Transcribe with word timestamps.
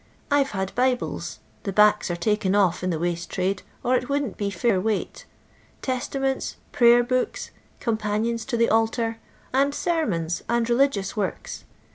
I 0.31 0.43
'vc 0.43 0.47
had 0.53 0.73
Bibles— 0.73 1.37
the 1.63 1.71
backs 1.71 2.09
are 2.09 2.15
taken 2.15 2.55
off 2.55 2.83
in 2.83 2.89
the 2.89 2.97
waste 2.97 3.29
trade, 3.29 3.61
or 3.83 3.95
it 3.95 4.09
wouldn't 4.09 4.35
be 4.35 4.49
fair 4.49 4.81
weight— 4.81 5.27
Testaments, 5.83 6.55
Pmyer 6.73 7.07
bookB, 7.07 7.51
Companions 7.79 8.43
to 8.45 8.57
the 8.57 8.67
Altar, 8.69 9.19
and 9.53 9.75
Sermons 9.75 10.41
and 10.49 10.67
religious 10.67 11.15
works. 11.15 11.65